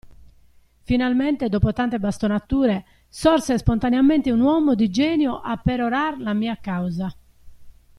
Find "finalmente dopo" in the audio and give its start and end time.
0.83-1.73